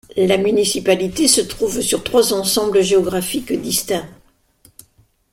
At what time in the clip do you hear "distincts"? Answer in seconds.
3.53-4.09